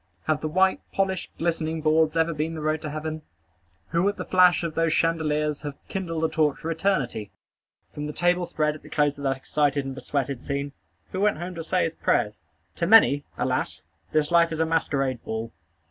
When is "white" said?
0.47-0.79